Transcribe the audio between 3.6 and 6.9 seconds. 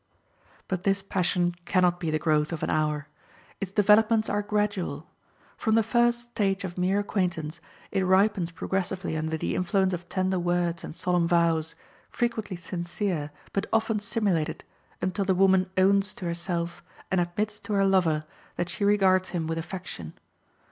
developments are gradual. From the first stage of